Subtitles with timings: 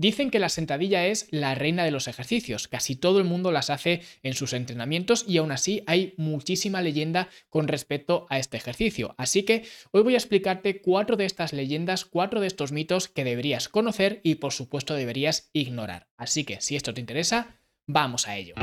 [0.00, 3.68] Dicen que la sentadilla es la reina de los ejercicios, casi todo el mundo las
[3.68, 9.14] hace en sus entrenamientos y aún así hay muchísima leyenda con respecto a este ejercicio.
[9.18, 13.24] Así que hoy voy a explicarte cuatro de estas leyendas, cuatro de estos mitos que
[13.24, 16.08] deberías conocer y por supuesto deberías ignorar.
[16.16, 18.54] Así que si esto te interesa, vamos a ello.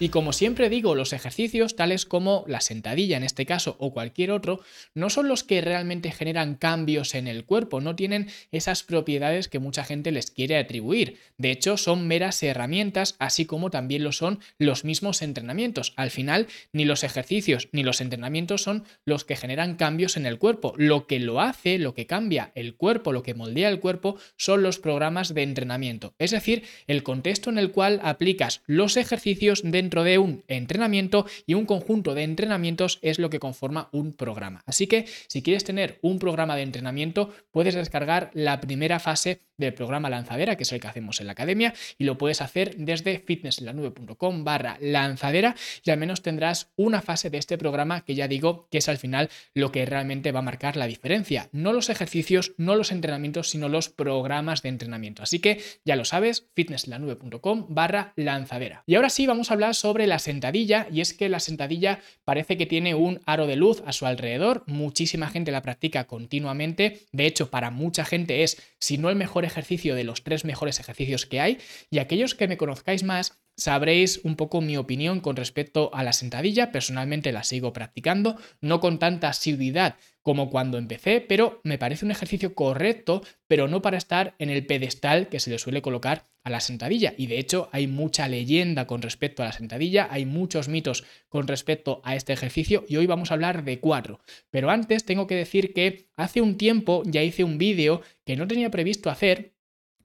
[0.00, 4.30] Y como siempre digo, los ejercicios, tales como la sentadilla en este caso o cualquier
[4.30, 4.60] otro,
[4.94, 9.58] no son los que realmente generan cambios en el cuerpo, no tienen esas propiedades que
[9.58, 11.18] mucha gente les quiere atribuir.
[11.36, 15.94] De hecho, son meras herramientas, así como también lo son los mismos entrenamientos.
[15.96, 20.38] Al final, ni los ejercicios ni los entrenamientos son los que generan cambios en el
[20.38, 20.74] cuerpo.
[20.76, 24.62] Lo que lo hace, lo que cambia el cuerpo, lo que moldea el cuerpo, son
[24.62, 26.14] los programas de entrenamiento.
[26.18, 31.54] Es decir, el contexto en el cual aplicas los ejercicios dentro de un entrenamiento y
[31.54, 34.62] un conjunto de entrenamientos es lo que conforma un programa.
[34.66, 39.74] Así que si quieres tener un programa de entrenamiento, puedes descargar la primera fase del
[39.74, 43.18] programa lanzadera, que es el que hacemos en la academia, y lo puedes hacer desde
[43.18, 48.68] fitnesslanube.com barra lanzadera y al menos tendrás una fase de este programa que ya digo
[48.70, 51.48] que es al final lo que realmente va a marcar la diferencia.
[51.52, 55.22] No los ejercicios, no los entrenamientos, sino los programas de entrenamiento.
[55.22, 58.84] Así que ya lo sabes, fitnesslanube.com barra lanzadera.
[58.86, 62.56] Y ahora sí vamos a hablar sobre la sentadilla y es que la sentadilla parece
[62.56, 67.26] que tiene un aro de luz a su alrededor, muchísima gente la practica continuamente, de
[67.26, 71.26] hecho para mucha gente es, si no el mejor ejercicio de los tres mejores ejercicios
[71.26, 71.58] que hay.
[71.90, 76.12] Y aquellos que me conozcáis más sabréis un poco mi opinión con respecto a la
[76.12, 76.70] sentadilla.
[76.72, 79.96] Personalmente la sigo practicando, no con tanta asiduidad
[80.28, 84.66] como cuando empecé, pero me parece un ejercicio correcto, pero no para estar en el
[84.66, 87.14] pedestal que se le suele colocar a la sentadilla.
[87.16, 91.48] Y de hecho hay mucha leyenda con respecto a la sentadilla, hay muchos mitos con
[91.48, 94.20] respecto a este ejercicio y hoy vamos a hablar de cuatro.
[94.50, 98.46] Pero antes tengo que decir que hace un tiempo ya hice un vídeo que no
[98.46, 99.54] tenía previsto hacer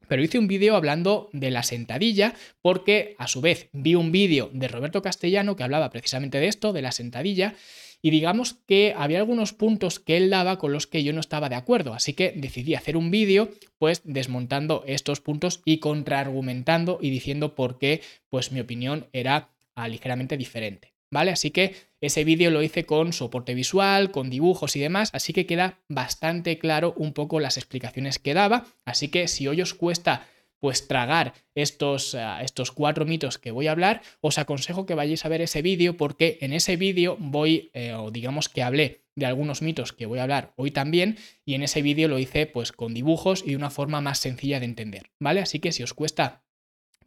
[0.07, 4.49] pero hice un vídeo hablando de la sentadilla porque a su vez vi un vídeo
[4.53, 7.55] de Roberto Castellano que hablaba precisamente de esto, de la sentadilla,
[8.03, 11.49] y digamos que había algunos puntos que él daba con los que yo no estaba
[11.49, 13.49] de acuerdo, así que decidí hacer un vídeo
[13.79, 19.87] pues desmontando estos puntos y contraargumentando y diciendo por qué pues mi opinión era ah,
[19.87, 20.93] ligeramente diferente.
[21.09, 21.31] ¿vale?
[21.31, 25.45] Así que ese vídeo lo hice con soporte visual, con dibujos y demás, así que
[25.45, 30.27] queda bastante claro un poco las explicaciones que daba, así que si hoy os cuesta
[30.63, 35.25] pues tragar estos, eh, estos cuatro mitos que voy a hablar, os aconsejo que vayáis
[35.25, 39.25] a ver ese vídeo porque en ese vídeo voy, eh, o digamos que hablé de
[39.25, 42.71] algunos mitos que voy a hablar hoy también y en ese vídeo lo hice pues
[42.71, 45.41] con dibujos y de una forma más sencilla de entender, ¿vale?
[45.41, 46.45] Así que si os cuesta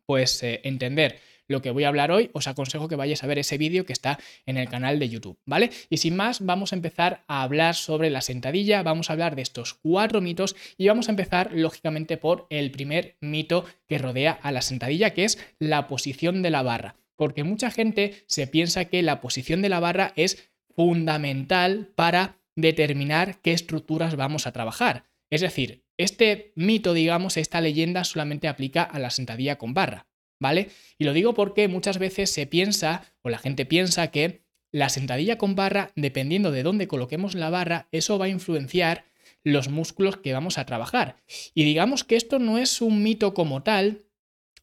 [0.04, 3.38] pues eh, entender lo que voy a hablar hoy, os aconsejo que vayáis a ver
[3.38, 5.70] ese vídeo que está en el canal de YouTube, ¿vale?
[5.90, 9.42] Y sin más, vamos a empezar a hablar sobre la sentadilla, vamos a hablar de
[9.42, 14.52] estos cuatro mitos y vamos a empezar lógicamente por el primer mito que rodea a
[14.52, 16.96] la sentadilla, que es la posición de la barra.
[17.16, 23.40] Porque mucha gente se piensa que la posición de la barra es fundamental para determinar
[23.40, 25.04] qué estructuras vamos a trabajar.
[25.30, 30.05] Es decir, este mito, digamos, esta leyenda solamente aplica a la sentadilla con barra.
[30.38, 30.70] ¿Vale?
[30.98, 34.42] Y lo digo porque muchas veces se piensa, o la gente piensa que
[34.72, 39.04] la sentadilla con barra, dependiendo de dónde coloquemos la barra, eso va a influenciar
[39.42, 41.16] los músculos que vamos a trabajar.
[41.54, 44.04] Y digamos que esto no es un mito como tal,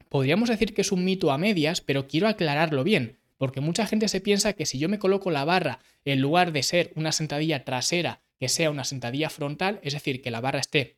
[0.09, 4.07] podríamos decir que es un mito a medias, pero quiero aclararlo bien, porque mucha gente
[4.07, 7.63] se piensa que si yo me coloco la barra en lugar de ser una sentadilla
[7.63, 10.97] trasera, que sea una sentadilla frontal, es decir, que la barra esté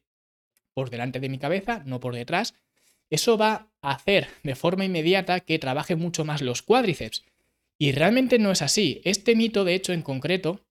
[0.74, 2.53] por delante de mi cabeza, no por detrás,
[3.10, 7.24] eso va a hacer de forma inmediata que trabaje mucho más los cuádriceps.
[7.78, 9.02] Y realmente no es así.
[9.04, 10.66] Este mito, de hecho, en concreto,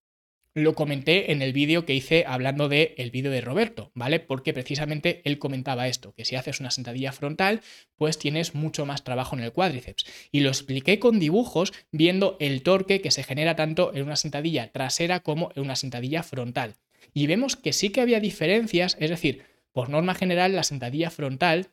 [0.54, 4.20] lo comenté en el vídeo que hice hablando del el vídeo de Roberto, ¿vale?
[4.20, 7.60] Porque precisamente él comentaba esto, que si haces una sentadilla frontal,
[7.96, 10.06] pues tienes mucho más trabajo en el cuádriceps.
[10.30, 14.70] Y lo expliqué con dibujos viendo el torque que se genera tanto en una sentadilla
[14.70, 16.76] trasera como en una sentadilla frontal.
[17.12, 19.42] Y vemos que sí que había diferencias, es decir,
[19.72, 21.70] por norma general la sentadilla frontal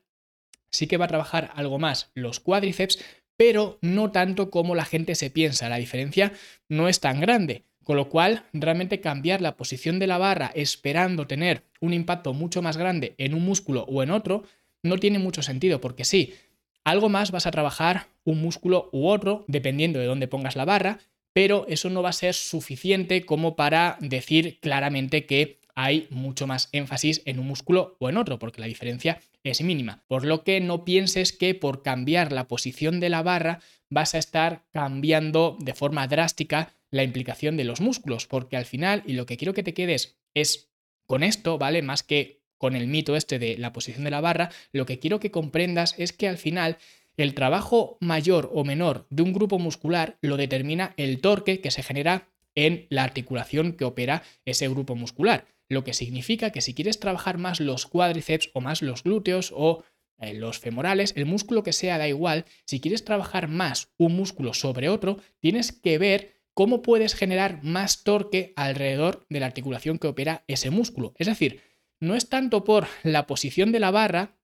[0.71, 2.99] sí que va a trabajar algo más los cuádriceps,
[3.37, 5.69] pero no tanto como la gente se piensa.
[5.69, 6.33] La diferencia
[6.69, 7.65] no es tan grande.
[7.83, 12.61] Con lo cual, realmente cambiar la posición de la barra esperando tener un impacto mucho
[12.61, 14.43] más grande en un músculo o en otro,
[14.83, 16.35] no tiene mucho sentido, porque sí,
[16.83, 20.99] algo más vas a trabajar un músculo u otro, dependiendo de dónde pongas la barra,
[21.33, 26.69] pero eso no va a ser suficiente como para decir claramente que hay mucho más
[26.71, 30.03] énfasis en un músculo o en otro, porque la diferencia es mínima.
[30.07, 33.59] Por lo que no pienses que por cambiar la posición de la barra
[33.89, 39.03] vas a estar cambiando de forma drástica la implicación de los músculos, porque al final,
[39.05, 40.71] y lo que quiero que te quedes es
[41.05, 41.81] con esto, ¿vale?
[41.81, 45.19] Más que con el mito este de la posición de la barra, lo que quiero
[45.19, 46.77] que comprendas es que al final
[47.17, 51.83] el trabajo mayor o menor de un grupo muscular lo determina el torque que se
[51.83, 55.45] genera en la articulación que opera ese grupo muscular.
[55.69, 59.83] Lo que significa que si quieres trabajar más los cuádriceps o más los glúteos o
[60.19, 64.53] eh, los femorales, el músculo que sea da igual, si quieres trabajar más un músculo
[64.53, 70.07] sobre otro, tienes que ver cómo puedes generar más torque alrededor de la articulación que
[70.07, 71.13] opera ese músculo.
[71.17, 71.61] Es decir,
[71.99, 74.37] no es tanto por la posición de la barra,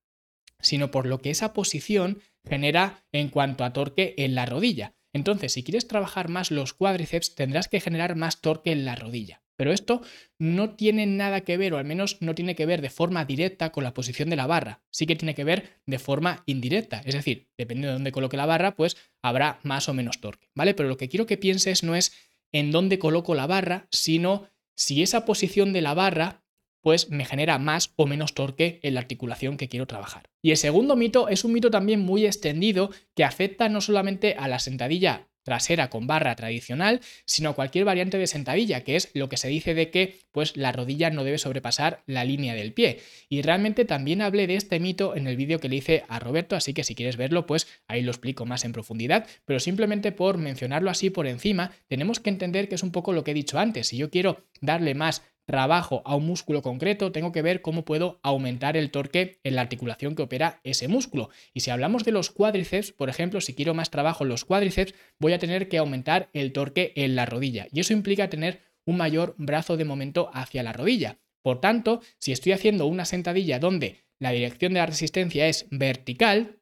[0.59, 4.93] sino por lo que esa posición genera en cuanto a torque en la rodilla.
[5.17, 9.41] Entonces, si quieres trabajar más los cuádriceps, tendrás que generar más torque en la rodilla.
[9.55, 10.03] Pero esto
[10.37, 13.71] no tiene nada que ver, o al menos no tiene que ver de forma directa
[13.71, 14.83] con la posición de la barra.
[14.91, 17.01] Sí que tiene que ver de forma indirecta.
[17.03, 20.49] Es decir, dependiendo de dónde coloque la barra, pues habrá más o menos torque.
[20.53, 20.75] ¿Vale?
[20.75, 22.13] Pero lo que quiero que pienses no es
[22.51, 26.43] en dónde coloco la barra, sino si esa posición de la barra
[26.87, 30.29] pues me genera más o menos torque en la articulación que quiero trabajar.
[30.41, 34.47] Y el segundo mito es un mito también muy extendido que afecta no solamente a
[34.47, 39.35] la sentadilla trasera con barra tradicional, sino cualquier variante de sentadilla, que es lo que
[39.35, 43.01] se dice de que pues la rodilla no debe sobrepasar la línea del pie.
[43.27, 46.55] Y realmente también hablé de este mito en el vídeo que le hice a Roberto,
[46.55, 50.37] así que si quieres verlo, pues ahí lo explico más en profundidad, pero simplemente por
[50.37, 53.59] mencionarlo así por encima, tenemos que entender que es un poco lo que he dicho
[53.59, 57.85] antes, si yo quiero darle más trabajo a un músculo concreto, tengo que ver cómo
[57.85, 61.29] puedo aumentar el torque en la articulación que opera ese músculo.
[61.53, 64.93] Y si hablamos de los cuádriceps, por ejemplo, si quiero más trabajo en los cuádriceps,
[65.19, 67.67] voy a tener que aumentar el torque en la rodilla.
[67.71, 71.17] Y eso implica tener un mayor brazo de momento hacia la rodilla.
[71.41, 76.59] Por tanto, si estoy haciendo una sentadilla donde la dirección de la resistencia es vertical,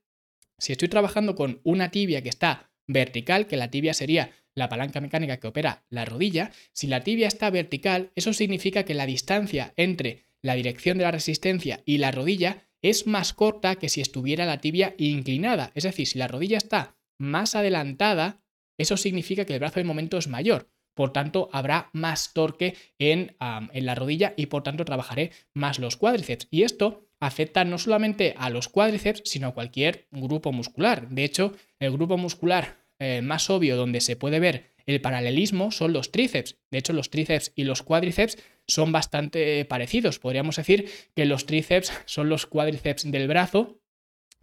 [0.59, 5.01] si estoy trabajando con una tibia que está vertical, que la tibia sería la palanca
[5.01, 9.73] mecánica que opera la rodilla, si la tibia está vertical, eso significa que la distancia
[9.75, 14.45] entre la dirección de la resistencia y la rodilla es más corta que si estuviera
[14.45, 15.71] la tibia inclinada.
[15.75, 18.43] Es decir, si la rodilla está más adelantada,
[18.77, 20.69] eso significa que el brazo de momento es mayor.
[20.95, 25.97] Por tanto, habrá más torque en, en la rodilla y por tanto trabajaré más los
[25.97, 26.47] cuádriceps.
[26.51, 31.09] Y esto afecta no solamente a los cuádriceps, sino a cualquier grupo muscular.
[31.09, 35.93] De hecho, el grupo muscular eh, más obvio donde se puede ver el paralelismo son
[35.93, 36.57] los tríceps.
[36.69, 40.19] De hecho, los tríceps y los cuádriceps son bastante parecidos.
[40.19, 43.81] Podríamos decir que los tríceps son los cuádriceps del brazo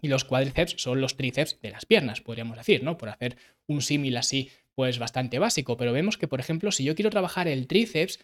[0.01, 2.99] y los cuádriceps son los tríceps de las piernas, podríamos decir, ¿no?
[2.99, 3.37] Por hacer
[3.69, 5.77] un símil así, pues bastante básico.
[5.77, 8.19] Pero vemos que, por ejemplo, si yo quiero trabajar el tríceps,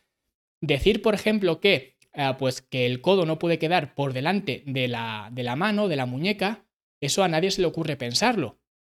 [0.61, 4.89] decir, por ejemplo, que, eh, pues, que el codo no puede quedar por delante de
[4.89, 6.67] la, de la mano, de la muñeca,
[7.01, 8.59] eso a nadie se le ocurre pensarlo.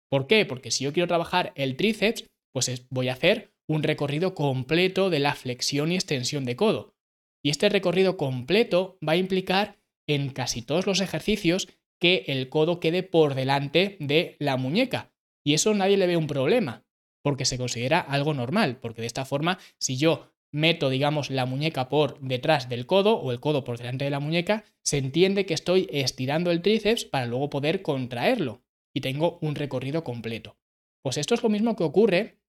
[0.10, 0.46] ¿Por qué?
[0.46, 5.20] Porque si yo quiero trabajar el tríceps, pues voy a hacer un recorrido completo de
[5.20, 6.96] la flexión y extensión de codo.
[7.44, 9.78] Y este recorrido completo va a implicar
[10.08, 11.68] en casi todos los ejercicios
[12.00, 15.12] que el codo quede por delante de la muñeca.
[15.46, 16.86] Y eso nadie le ve un problema,
[17.22, 21.90] porque se considera algo normal, porque de esta forma, si yo meto, digamos, la muñeca
[21.90, 25.54] por detrás del codo o el codo por delante de la muñeca, se entiende que
[25.54, 28.64] estoy estirando el tríceps para luego poder contraerlo
[28.94, 30.58] y tengo un recorrido completo.
[31.02, 32.40] Pues esto es lo mismo que ocurre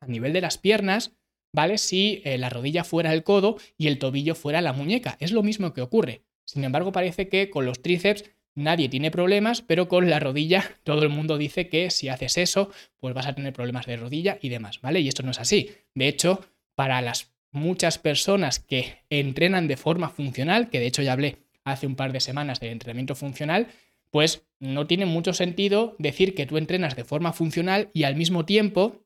[0.00, 1.12] a nivel de las piernas,
[1.52, 1.78] ¿vale?
[1.78, 5.16] Si eh, la rodilla fuera el codo y el tobillo fuera la muñeca.
[5.20, 6.22] Es lo mismo que ocurre.
[6.44, 8.24] Sin embargo, parece que con los tríceps
[8.54, 12.70] nadie tiene problemas, pero con la rodilla todo el mundo dice que si haces eso,
[12.98, 15.00] pues vas a tener problemas de rodilla y demás, ¿vale?
[15.00, 15.70] Y esto no es así.
[15.94, 21.12] De hecho, para las muchas personas que entrenan de forma funcional, que de hecho ya
[21.12, 23.68] hablé hace un par de semanas de entrenamiento funcional,
[24.10, 28.44] pues no tiene mucho sentido decir que tú entrenas de forma funcional y al mismo
[28.44, 29.04] tiempo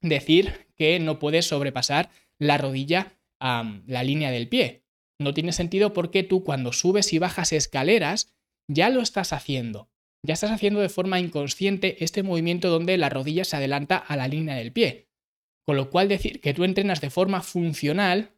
[0.00, 4.84] decir que no puedes sobrepasar la rodilla a la línea del pie.
[5.18, 8.32] No tiene sentido porque tú cuando subes y bajas escaleras
[8.66, 9.90] ya lo estás haciendo.
[10.22, 14.28] Ya estás haciendo de forma inconsciente este movimiento donde la rodilla se adelanta a la
[14.28, 15.09] línea del pie.
[15.66, 18.32] Con lo cual decir que tú entrenas de forma funcional,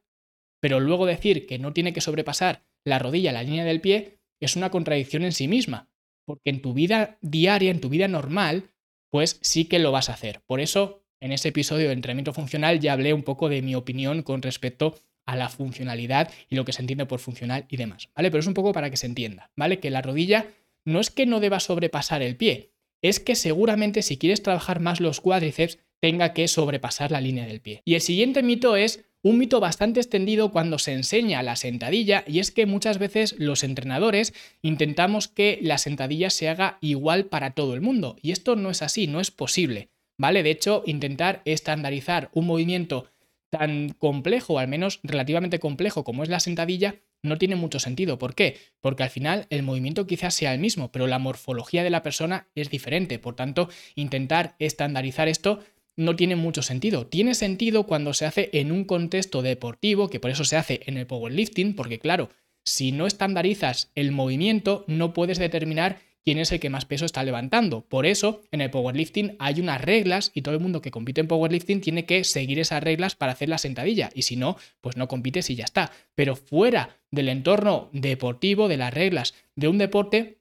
[0.60, 4.56] pero luego decir que no tiene que sobrepasar la rodilla la línea del pie, es
[4.56, 5.92] una contradicción en sí misma
[6.24, 8.70] porque en tu vida diaria, en tu vida normal,
[9.10, 10.40] pues sí que lo vas a hacer.
[10.46, 14.22] Por eso, en ese episodio de entrenamiento funcional ya hablé un poco de mi opinión
[14.22, 14.94] con respecto
[15.26, 18.30] a la funcionalidad y lo que se entiende por funcional y demás, ¿vale?
[18.30, 19.78] Pero es un poco para que se entienda, ¿vale?
[19.78, 20.46] Que la rodilla
[20.84, 25.00] no es que no deba sobrepasar el pie, es que seguramente si quieres trabajar más
[25.00, 27.80] los cuádriceps tenga que sobrepasar la línea del pie.
[27.84, 32.40] Y el siguiente mito es un mito bastante extendido cuando se enseña la sentadilla y
[32.40, 37.74] es que muchas veces los entrenadores intentamos que la sentadilla se haga igual para todo
[37.74, 40.42] el mundo y esto no es así, no es posible, ¿vale?
[40.42, 43.06] De hecho, intentar estandarizar un movimiento
[43.48, 48.18] tan complejo, al menos relativamente complejo como es la sentadilla, no tiene mucho sentido.
[48.18, 48.56] ¿Por qué?
[48.80, 52.48] Porque al final el movimiento quizás sea el mismo, pero la morfología de la persona
[52.56, 53.20] es diferente.
[53.20, 55.60] Por tanto, intentar estandarizar esto
[55.96, 57.06] no tiene mucho sentido.
[57.06, 60.96] Tiene sentido cuando se hace en un contexto deportivo, que por eso se hace en
[60.96, 62.30] el powerlifting, porque claro,
[62.64, 67.24] si no estandarizas el movimiento, no puedes determinar quién es el que más peso está
[67.24, 67.82] levantando.
[67.82, 71.28] Por eso, en el powerlifting hay unas reglas y todo el mundo que compite en
[71.28, 74.10] powerlifting tiene que seguir esas reglas para hacer la sentadilla.
[74.14, 75.92] Y si no, pues no compites y ya está.
[76.14, 80.38] Pero fuera del entorno deportivo, de las reglas de un deporte,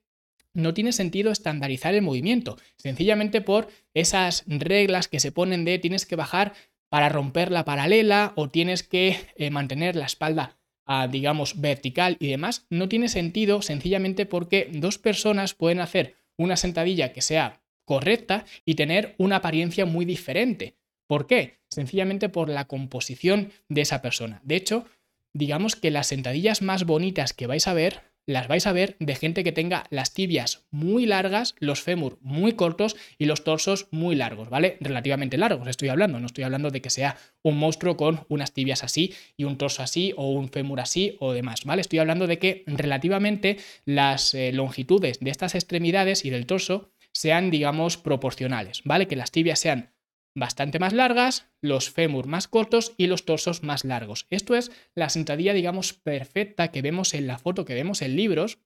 [0.53, 6.05] no tiene sentido estandarizar el movimiento, sencillamente por esas reglas que se ponen de tienes
[6.05, 6.53] que bajar
[6.89, 12.27] para romper la paralela o tienes que eh, mantener la espalda, ah, digamos, vertical y
[12.27, 18.45] demás, no tiene sentido sencillamente porque dos personas pueden hacer una sentadilla que sea correcta
[18.65, 20.75] y tener una apariencia muy diferente.
[21.07, 21.59] ¿Por qué?
[21.69, 24.41] Sencillamente por la composición de esa persona.
[24.43, 24.85] De hecho,
[25.33, 29.15] digamos que las sentadillas más bonitas que vais a ver las vais a ver de
[29.15, 34.15] gente que tenga las tibias muy largas, los fémur muy cortos y los torsos muy
[34.15, 34.77] largos, ¿vale?
[34.79, 38.83] Relativamente largos estoy hablando, no estoy hablando de que sea un monstruo con unas tibias
[38.83, 41.81] así y un torso así o un fémur así o demás, ¿vale?
[41.81, 47.51] Estoy hablando de que relativamente las eh, longitudes de estas extremidades y del torso sean,
[47.51, 49.07] digamos, proporcionales, ¿vale?
[49.07, 49.91] Que las tibias sean
[50.35, 54.27] bastante más largas, los fémur más cortos y los torsos más largos.
[54.29, 58.59] Esto es la sentadilla, digamos, perfecta que vemos en la foto, que vemos en libros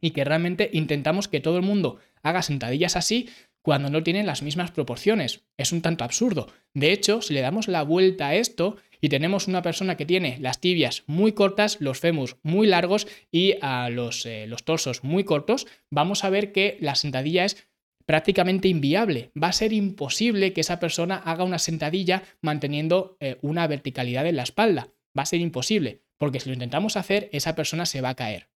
[0.00, 3.28] y que realmente intentamos que todo el mundo haga sentadillas así
[3.62, 5.44] cuando no tienen las mismas proporciones.
[5.56, 6.48] Es un tanto absurdo.
[6.74, 10.38] De hecho, si le damos la vuelta a esto y tenemos una persona que tiene
[10.40, 15.24] las tibias muy cortas, los fémurs muy largos y a los, eh, los torsos muy
[15.24, 17.67] cortos, vamos a ver que la sentadilla es
[18.08, 19.32] prácticamente inviable.
[19.40, 24.36] Va a ser imposible que esa persona haga una sentadilla manteniendo eh, una verticalidad en
[24.36, 24.88] la espalda.
[25.16, 28.48] Va a ser imposible, porque si lo intentamos hacer, esa persona se va a caer.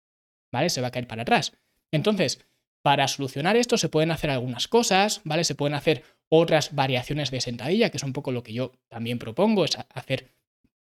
[0.53, 0.69] ¿Vale?
[0.69, 1.51] Se va a caer para atrás.
[1.91, 2.39] Entonces,
[2.81, 5.43] para solucionar esto se pueden hacer algunas cosas, ¿vale?
[5.43, 9.19] Se pueden hacer otras variaciones de sentadilla, que es un poco lo que yo también
[9.19, 10.29] propongo, es hacer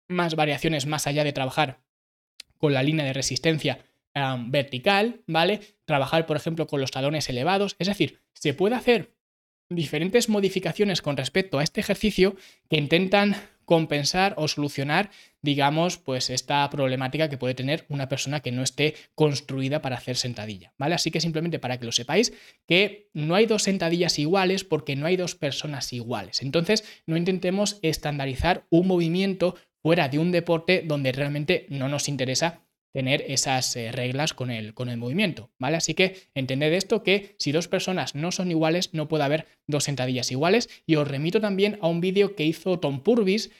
[0.08, 1.80] más variaciones más allá de trabajar
[2.60, 3.80] con la línea de resistencia
[4.48, 5.62] vertical, ¿vale?
[5.86, 7.76] Trabajar, por ejemplo, con los talones elevados.
[7.80, 9.16] Es decir, se puede hacer
[9.70, 12.36] diferentes modificaciones con respecto a este ejercicio
[12.70, 13.36] que intentan
[13.66, 15.12] compensar o solucionar,
[15.44, 20.18] digamos, pues esta problemática que puede tener una persona que no esté construida para hacer
[20.18, 20.96] sentadilla, ¿vale?
[20.96, 22.34] Así que simplemente para que lo sepáis
[22.68, 26.42] que no hay dos sentadillas iguales porque no hay dos personas iguales.
[26.42, 32.64] Entonces, no intentemos estandarizar un movimiento fuera de un deporte donde realmente no nos interesa
[32.92, 35.78] tener esas eh, reglas con el, con el movimiento, ¿vale?
[35.78, 39.84] Así que entended esto que si dos personas no son iguales, no puede haber dos
[39.84, 40.70] sentadillas iguales.
[40.86, 43.52] Y os remito también a un vídeo que hizo Tom Purvis,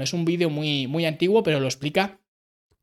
[0.00, 2.20] es un vídeo muy, muy antiguo, pero lo explica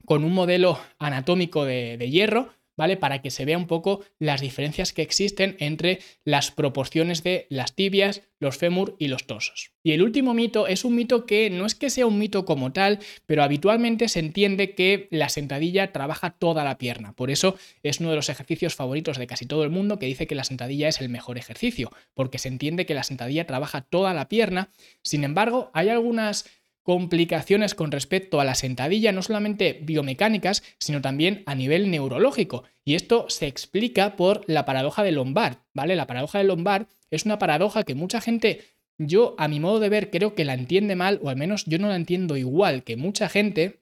[0.06, 2.98] con un modelo anatómico de, de hierro, ¿vale?
[2.98, 7.76] Para que se vea un poco las diferencias que existen entre las proporciones de las
[7.76, 9.72] tibias, los fémur y los torsos.
[9.84, 12.74] Y el último mito es un mito que no es que sea un mito como
[12.74, 17.14] tal, pero habitualmente se entiende que la sentadilla trabaja toda la pierna.
[17.14, 20.28] Por eso es uno de los ejercicios favoritos de casi todo el mundo que dice
[20.28, 24.14] que la sentadilla es el mejor ejercicio, porque se entiende que la sentadilla trabaja toda
[24.14, 24.70] la pierna.
[25.02, 26.46] Sin embargo, hay algunas
[26.84, 32.64] complicaciones con respecto a la sentadilla, no solamente biomecánicas, sino también a nivel neurológico.
[32.86, 35.96] Y esto se explica por la paradoja de Lombard, ¿vale?
[35.96, 38.62] La paradoja de Lombard es una paradoja que mucha gente,
[38.98, 41.80] yo a mi modo de ver, creo que la entiende mal, o al menos yo
[41.80, 43.82] no la entiendo igual que mucha gente,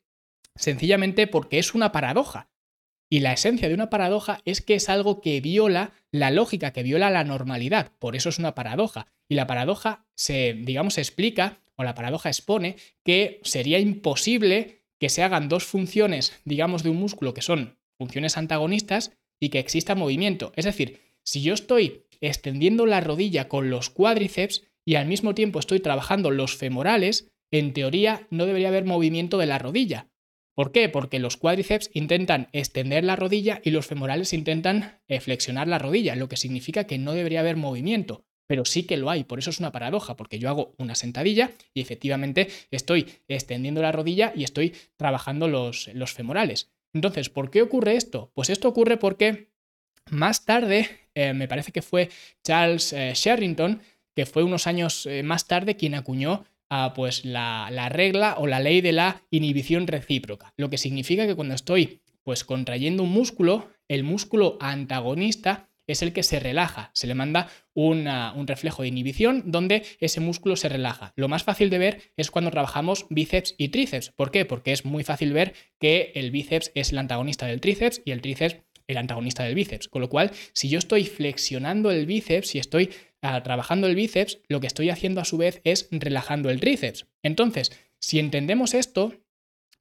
[0.55, 2.49] sencillamente porque es una paradoja.
[3.09, 6.81] Y la esencia de una paradoja es que es algo que viola la lógica, que
[6.81, 7.91] viola la normalidad.
[7.99, 9.07] Por eso es una paradoja.
[9.27, 15.49] Y la paradoja se, digamos, explica la paradoja expone que sería imposible que se hagan
[15.49, 20.53] dos funciones, digamos, de un músculo que son funciones antagonistas y que exista movimiento.
[20.55, 25.59] Es decir, si yo estoy extendiendo la rodilla con los cuádriceps y al mismo tiempo
[25.59, 30.07] estoy trabajando los femorales, en teoría no debería haber movimiento de la rodilla.
[30.53, 30.89] ¿Por qué?
[30.89, 36.15] Porque los cuádriceps intentan extender la rodilla y los femorales intentan eh, flexionar la rodilla,
[36.15, 39.23] lo que significa que no debería haber movimiento pero sí que lo hay.
[39.23, 43.93] Por eso es una paradoja, porque yo hago una sentadilla y efectivamente estoy extendiendo la
[43.93, 46.69] rodilla y estoy trabajando los, los femorales.
[46.93, 48.29] Entonces, ¿por qué ocurre esto?
[48.33, 49.47] Pues esto ocurre porque
[50.09, 52.09] más tarde, eh, me parece que fue
[52.43, 53.81] Charles eh, Sherrington,
[54.13, 56.43] que fue unos años eh, más tarde quien acuñó
[56.93, 61.35] pues la, la regla o la ley de la inhibición recíproca, lo que significa que
[61.35, 67.07] cuando estoy pues contrayendo un músculo, el músculo antagonista es el que se relaja, se
[67.07, 71.13] le manda un reflejo de inhibición donde ese músculo se relaja.
[71.15, 74.11] Lo más fácil de ver es cuando trabajamos bíceps y tríceps.
[74.11, 74.45] ¿Por qué?
[74.45, 78.21] Porque es muy fácil ver que el bíceps es el antagonista del tríceps y el
[78.21, 78.57] tríceps
[78.87, 79.87] el antagonista del bíceps.
[79.87, 84.39] Con lo cual, si yo estoy flexionando el bíceps, si estoy ah, trabajando el bíceps,
[84.47, 87.07] lo que estoy haciendo a su vez es relajando el tríceps.
[87.23, 89.15] Entonces, si entendemos esto,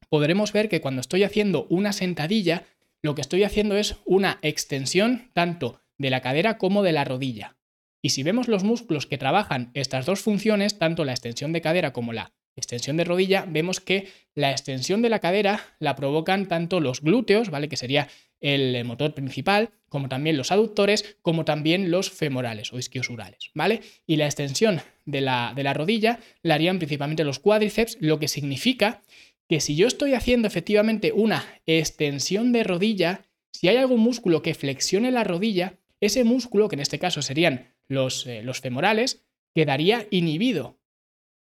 [0.08, 2.64] podremos ver que cuando estoy haciendo una sentadilla,
[3.02, 7.56] lo que estoy haciendo es una extensión tanto de la cadera como de la rodilla.
[8.00, 11.92] Y si vemos los músculos que trabajan estas dos funciones, tanto la extensión de cadera
[11.92, 16.80] como la extensión de rodilla, vemos que la extensión de la cadera la provocan tanto
[16.80, 17.68] los glúteos, ¿vale?
[17.68, 18.08] Que sería
[18.40, 23.82] el motor principal, como también los aductores, como también los femorales o isquiosurales, ¿vale?
[24.06, 28.28] Y la extensión de la, de la rodilla la harían principalmente los cuádriceps, lo que
[28.28, 29.02] significa
[29.50, 34.54] que si yo estoy haciendo efectivamente una extensión de rodilla, si hay algún músculo que
[34.54, 40.06] flexione la rodilla, ese músculo, que en este caso serían los, eh, los femorales, quedaría
[40.10, 40.78] inhibido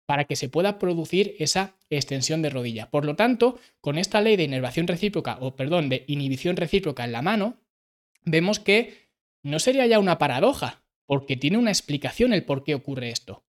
[0.06, 2.90] para que se pueda producir esa extensión de rodilla.
[2.90, 7.12] Por lo tanto, con esta ley de inervación recíproca, o perdón, de inhibición recíproca en
[7.12, 7.58] la mano,
[8.24, 9.10] vemos que
[9.42, 13.44] no sería ya una paradoja, porque tiene una explicación el por qué ocurre esto.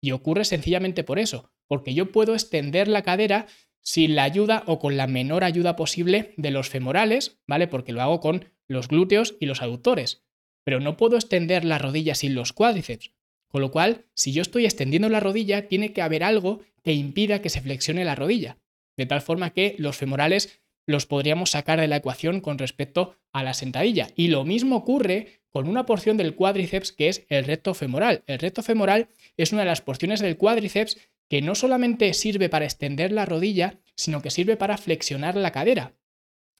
[0.00, 3.46] Y ocurre sencillamente por eso, porque yo puedo extender la cadera
[3.80, 7.68] sin la ayuda o con la menor ayuda posible de los femorales, ¿vale?
[7.68, 10.23] Porque lo hago con los glúteos y los aductores.
[10.64, 13.12] Pero no puedo extender la rodilla sin los cuádriceps.
[13.48, 17.40] Con lo cual, si yo estoy extendiendo la rodilla, tiene que haber algo que impida
[17.40, 18.58] que se flexione la rodilla.
[18.96, 23.42] De tal forma que los femorales los podríamos sacar de la ecuación con respecto a
[23.42, 24.08] la sentadilla.
[24.16, 28.22] Y lo mismo ocurre con una porción del cuádriceps que es el recto femoral.
[28.26, 32.64] El recto femoral es una de las porciones del cuádriceps que no solamente sirve para
[32.64, 35.94] extender la rodilla, sino que sirve para flexionar la cadera.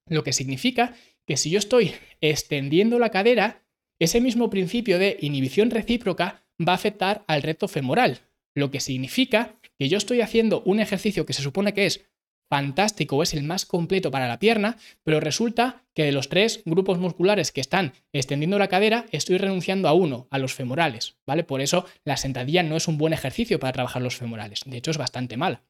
[0.09, 0.95] Lo que significa
[1.27, 3.64] que si yo estoy extendiendo la cadera,
[3.99, 8.21] ese mismo principio de inhibición recíproca va a afectar al recto femoral,
[8.55, 12.07] lo que significa que yo estoy haciendo un ejercicio que se supone que es
[12.51, 16.99] fantástico es el más completo para la pierna, pero resulta que de los tres grupos
[16.99, 21.43] musculares que están extendiendo la cadera, estoy renunciando a uno, a los femorales, ¿vale?
[21.43, 24.91] Por eso la sentadilla no es un buen ejercicio para trabajar los femorales, de hecho
[24.91, 25.63] es bastante mal.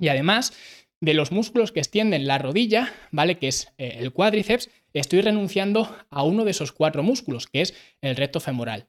[0.00, 0.52] Y además,
[1.00, 3.38] de los músculos que extienden la rodilla, ¿vale?
[3.38, 7.74] Que es eh, el cuádriceps, estoy renunciando a uno de esos cuatro músculos, que es
[8.00, 8.88] el recto femoral.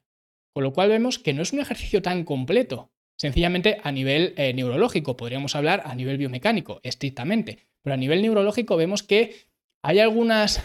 [0.54, 4.54] Con lo cual vemos que no es un ejercicio tan completo, Sencillamente a nivel eh,
[4.54, 9.36] neurológico, podríamos hablar a nivel biomecánico, estrictamente, pero a nivel neurológico vemos que
[9.84, 10.64] hay algunas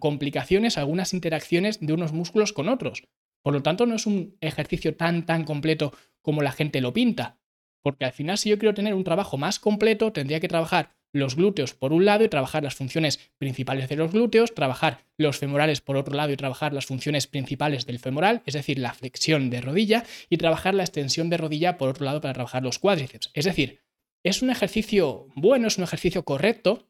[0.00, 3.04] complicaciones, algunas interacciones de unos músculos con otros.
[3.42, 7.38] Por lo tanto, no es un ejercicio tan, tan completo como la gente lo pinta.
[7.84, 11.36] Porque al final, si yo quiero tener un trabajo más completo, tendría que trabajar los
[11.36, 15.82] glúteos por un lado y trabajar las funciones principales de los glúteos, trabajar los femorales
[15.82, 19.60] por otro lado y trabajar las funciones principales del femoral, es decir, la flexión de
[19.60, 23.30] rodilla, y trabajar la extensión de rodilla por otro lado para trabajar los cuádriceps.
[23.34, 23.82] Es decir,
[24.24, 26.88] es un ejercicio bueno, es un ejercicio correcto,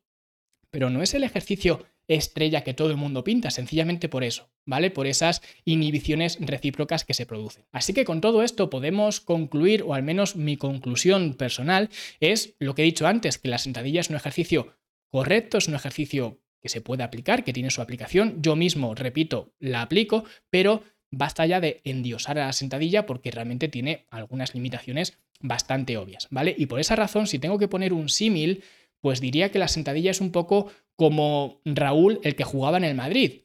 [0.70, 4.90] pero no es el ejercicio estrella que todo el mundo pinta, sencillamente por eso, ¿vale?
[4.90, 7.64] Por esas inhibiciones recíprocas que se producen.
[7.72, 11.90] Así que con todo esto podemos concluir, o al menos mi conclusión personal,
[12.20, 14.76] es lo que he dicho antes, que la sentadilla es un ejercicio
[15.08, 18.40] correcto, es un ejercicio que se puede aplicar, que tiene su aplicación.
[18.40, 23.68] Yo mismo, repito, la aplico, pero basta ya de endiosar a la sentadilla porque realmente
[23.68, 26.54] tiene algunas limitaciones bastante obvias, ¿vale?
[26.56, 28.64] Y por esa razón, si tengo que poner un símil,
[29.04, 32.94] pues diría que la sentadilla es un poco como Raúl, el que jugaba en el
[32.94, 33.42] Madrid.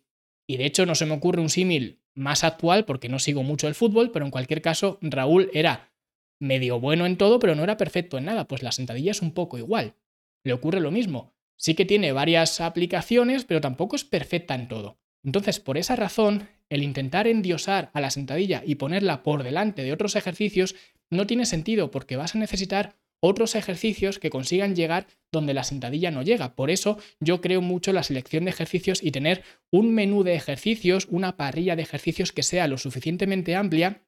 [0.48, 3.67] Y de hecho no se me ocurre un símil más actual porque no sigo mucho
[3.67, 5.91] el fútbol, pero en cualquier caso Raúl era
[6.39, 8.48] medio bueno en todo, pero no era perfecto en nada.
[8.48, 9.95] Pues la sentadilla es un poco igual.
[10.45, 11.34] Le ocurre lo mismo.
[11.58, 14.98] Sí que tiene varias aplicaciones, pero tampoco es perfecta en todo.
[15.26, 19.91] Entonces, por esa razón, el intentar endiosar a la sentadilla y ponerla por delante de
[19.91, 20.78] otros ejercicios
[21.10, 26.12] no tiene sentido porque vas a necesitar otros ejercicios que consigan llegar donde la sentadilla
[26.12, 26.55] no llega.
[26.55, 31.08] Por eso yo creo mucho la selección de ejercicios y tener un menú de ejercicios,
[31.10, 34.03] una parrilla de ejercicios que sea lo suficientemente amplia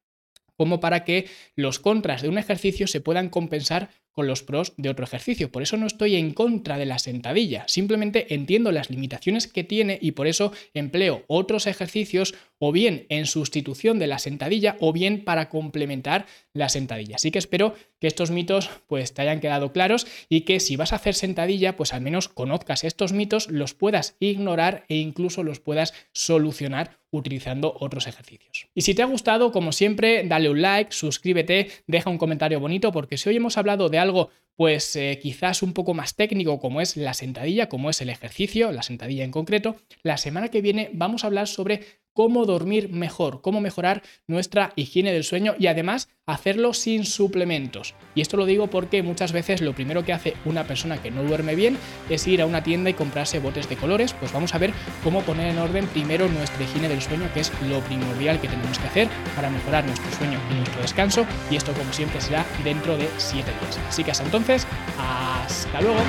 [0.57, 4.89] como para que los contras de un ejercicio se puedan compensar con los pros de
[4.89, 5.51] otro ejercicio.
[5.51, 9.97] Por eso no estoy en contra de la sentadilla, simplemente entiendo las limitaciones que tiene
[10.01, 15.23] y por eso empleo otros ejercicios o bien en sustitución de la sentadilla o bien
[15.23, 17.15] para complementar la sentadilla.
[17.15, 20.93] Así que espero que estos mitos pues te hayan quedado claros y que si vas
[20.93, 25.59] a hacer sentadilla pues al menos conozcas estos mitos, los puedas ignorar e incluso los
[25.59, 28.67] puedas solucionar utilizando otros ejercicios.
[28.73, 32.91] Y si te ha gustado, como siempre, dale un like, suscríbete, deja un comentario bonito,
[32.91, 36.81] porque si hoy hemos hablado de algo pues eh, quizás un poco más técnico como
[36.81, 40.91] es la sentadilla, como es el ejercicio, la sentadilla en concreto, la semana que viene
[40.93, 41.81] vamos a hablar sobre
[42.13, 47.95] cómo dormir mejor, cómo mejorar nuestra higiene del sueño y además hacerlo sin suplementos.
[48.15, 51.23] Y esto lo digo porque muchas veces lo primero que hace una persona que no
[51.23, 51.77] duerme bien
[52.09, 54.13] es ir a una tienda y comprarse botes de colores.
[54.13, 54.71] Pues vamos a ver
[55.03, 58.77] cómo poner en orden primero nuestra higiene del sueño, que es lo primordial que tenemos
[58.79, 61.25] que hacer para mejorar nuestro sueño y nuestro descanso.
[61.49, 63.79] Y esto como siempre será dentro de 7 días.
[63.87, 64.65] Así que hasta entonces,
[64.97, 65.99] hasta luego.